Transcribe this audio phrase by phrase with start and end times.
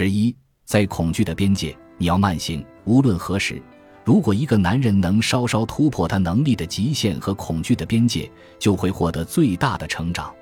[0.00, 0.32] 十一，
[0.64, 2.64] 在恐惧的边界，你要慢行。
[2.84, 3.60] 无论何时，
[4.04, 8.30] 如果一个男人能稍稍突破他能力的极限和恐惧的边界，
[8.60, 10.32] 就会获得最大的成长。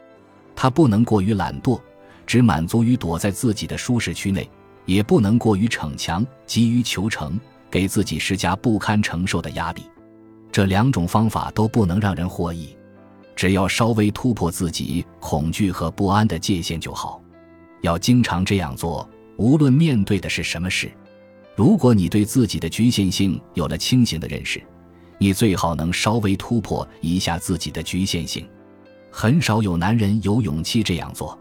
[0.54, 1.80] 他不能过于懒惰，
[2.26, 4.42] 只满足于躲在自己的舒适区内；
[4.84, 9.84] 也不能过于逞强，急于求成，给自己施加不堪承受的压力。
[10.52, 12.76] 这两种方法都不能让人获益。
[13.34, 17.22] 只要稍微突破自己恐惧和不安的界限就好。
[17.80, 19.08] 要经常这样做。
[19.36, 20.90] 无论面对的是什么事，
[21.54, 24.62] 如果你对自己的局限性有了清醒的认识，
[25.18, 28.46] 你最好能稍微突破一下自己的局限性。
[29.10, 31.38] 很少有男人有勇气这样做，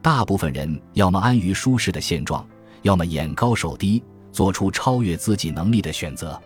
[0.00, 2.46] 大部分人要么安于舒适的现状，
[2.82, 6.40] 要么眼高手低，做出超越自己能力的选择。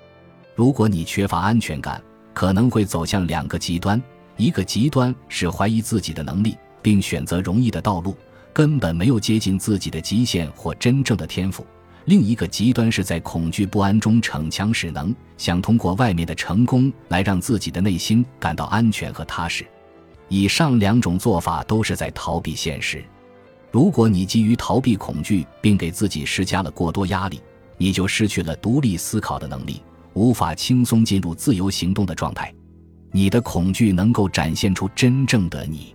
[0.56, 2.02] 如果你缺乏安全感，
[2.32, 4.02] 可能会走向两个极端：
[4.36, 8.16] 一个极端是怀疑自己的能力，并选择容易的道路。
[8.54, 11.66] 根本没有接近自己的极限或真正的天赋。
[12.04, 19.66] 另一个极端是在恐惧不安中逞强使能，想通过外面的成功来让自己的内心感到安全和踏实。
[20.28, 23.04] 以上两种做法都是在逃避现实。
[23.70, 27.40] 如果你基于逃避恐惧，并给自己施加了过多压力，
[27.76, 29.82] 你就失去了独立思考的能力，
[30.12, 32.54] 无法轻松进入自由行动的状态。
[33.10, 35.94] 你的恐惧能够展现出真正的你，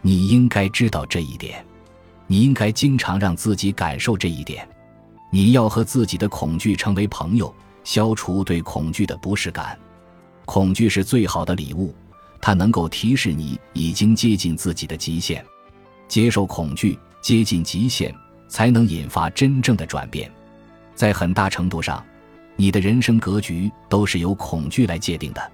[0.00, 1.64] 你应该知道这一点。
[2.26, 4.66] 你应该经常让自己感受这一点。
[5.30, 9.78] 你要和自己的恐惧成为朋友，消除对恐惧的不适感。
[10.44, 11.94] 恐惧是最好的礼物，
[12.40, 15.44] 它能够提示你已经接近自己的极限。
[16.08, 18.14] 接受恐惧，接近极限，
[18.48, 20.30] 才能引发真正的转变。
[20.94, 22.04] 在很大程度上，
[22.56, 25.52] 你的人生格局都是由恐惧来界定的。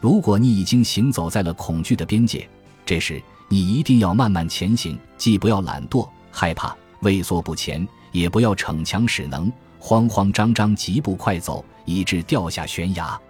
[0.00, 2.48] 如果你已经行走在了恐惧的边界，
[2.86, 3.22] 这时。
[3.48, 13.20] 你一定要慢慢前行，既不要懒惰、害怕、畏缩不前，也不要逞强使能、慌慌张张、疾步快走，以致掉下悬崖。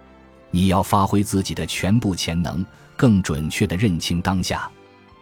[0.49, 2.65] 你要发挥自己的全部潜能，
[2.95, 4.71] 更准确地认清当下。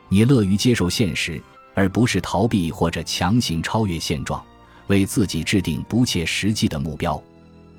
[0.08, 1.42] 你乐于接受现实，
[1.74, 4.40] 而不是逃避或者强行超越现状，
[4.86, 7.20] 为自己制定不切实际的目标。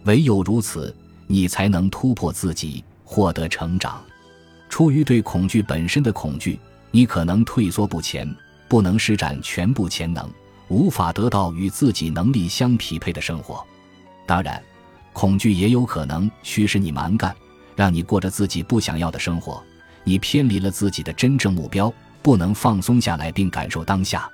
[0.07, 0.93] 唯有如此，
[1.29, 4.03] 你才能突破自己，获得成长。
[4.72, 6.59] 出于对恐惧本身的恐惧。
[6.91, 8.27] 你可能退缩不前，
[8.69, 10.27] 不能施展全部潜能，
[10.69, 13.62] 无法得到与自己能力相匹配的生活。
[14.27, 14.62] 当然，
[15.12, 17.37] 恐惧也有可能驱使你蛮干，
[17.77, 19.62] 让你过着自己不想要的生活。
[20.05, 24.27] 你偏离了自己的真正目标，不能放松下来并感受当下。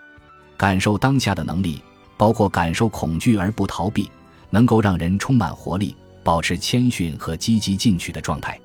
[0.57, 1.83] 感受当下的能力，
[2.17, 4.09] 包括感受恐惧而不逃避，
[4.51, 8.57] 能够让人充满活力，保持谦逊和积极进取的状态。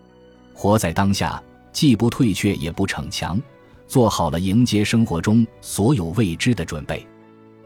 [0.54, 1.42] 活在当下，
[1.74, 3.42] 既不退却也不逞强。
[3.86, 7.06] 做好了迎接生活中所有未知的准备，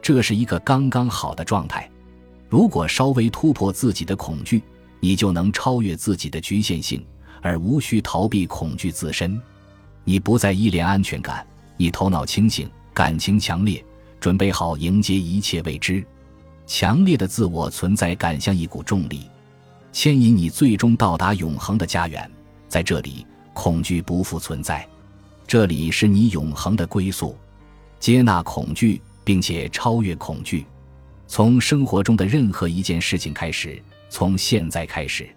[0.02, 1.88] 这是一个刚刚好的状态。
[2.48, 4.62] 如果稍微突破自己的恐惧，
[5.00, 7.04] 你就能超越自己的局限性，
[7.40, 9.40] 而无需逃避恐惧自身。
[10.04, 13.84] 你不再依恋安全感，你头脑清醒，感情强烈，
[14.18, 16.04] 准备好迎接一切未知。
[16.66, 19.22] 强烈的自我存在感像一股重力，
[19.92, 22.30] 牵引你最终到达永恒的家园。
[22.66, 23.26] 在这里，
[23.60, 24.88] 恐惧不复存在。
[25.44, 27.36] 这里是你永恒的归宿，
[27.98, 30.64] 接纳恐惧，并且超越恐惧，
[31.26, 35.28] 从生活中的任何一件事情开始，从现在开始。